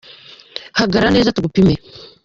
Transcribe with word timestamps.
Hagarara 0.79 1.13
neza 1.15 1.35
tugupime. 1.35 1.73